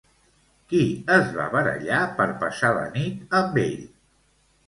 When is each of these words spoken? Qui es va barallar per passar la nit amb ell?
Qui 0.69 0.79
es 1.15 1.27
va 1.35 1.43
barallar 1.55 1.99
per 2.21 2.27
passar 2.43 2.71
la 2.79 2.87
nit 2.95 3.37
amb 3.41 3.59
ell? 3.67 3.79